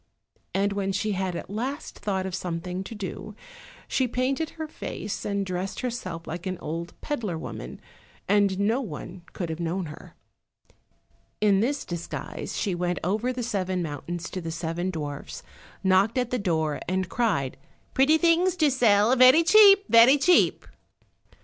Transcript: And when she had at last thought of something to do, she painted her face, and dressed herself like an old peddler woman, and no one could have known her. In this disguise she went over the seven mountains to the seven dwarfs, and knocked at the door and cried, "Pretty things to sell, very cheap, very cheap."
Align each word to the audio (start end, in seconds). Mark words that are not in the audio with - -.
And 0.55 0.73
when 0.73 0.91
she 0.91 1.11
had 1.11 1.35
at 1.35 1.47
last 1.47 1.99
thought 1.99 2.25
of 2.25 2.33
something 2.33 2.83
to 2.85 2.95
do, 2.95 3.35
she 3.87 4.07
painted 4.07 4.49
her 4.57 4.67
face, 4.67 5.25
and 5.25 5.45
dressed 5.45 5.81
herself 5.81 6.25
like 6.25 6.47
an 6.47 6.57
old 6.57 6.99
peddler 7.01 7.37
woman, 7.37 7.79
and 8.27 8.59
no 8.59 8.81
one 8.81 9.21
could 9.33 9.49
have 9.51 9.59
known 9.59 9.85
her. 9.85 10.15
In 11.39 11.59
this 11.59 11.85
disguise 11.85 12.57
she 12.57 12.73
went 12.73 12.97
over 13.03 13.31
the 13.31 13.43
seven 13.43 13.83
mountains 13.83 14.27
to 14.31 14.41
the 14.41 14.49
seven 14.49 14.89
dwarfs, 14.89 15.43
and 15.83 15.89
knocked 15.91 16.17
at 16.17 16.31
the 16.31 16.39
door 16.39 16.79
and 16.89 17.07
cried, 17.07 17.55
"Pretty 17.93 18.17
things 18.17 18.55
to 18.55 18.71
sell, 18.71 19.15
very 19.15 19.43
cheap, 19.43 19.85
very 19.87 20.17
cheap." 20.17 20.65